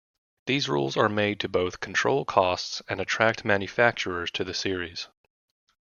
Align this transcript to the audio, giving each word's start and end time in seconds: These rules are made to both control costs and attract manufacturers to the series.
These 0.47 0.67
rules 0.67 0.97
are 0.97 1.09
made 1.09 1.39
to 1.41 1.47
both 1.47 1.79
control 1.79 2.25
costs 2.25 2.81
and 2.89 2.99
attract 2.99 3.45
manufacturers 3.45 4.31
to 4.31 4.43
the 4.43 4.55
series. 4.55 5.07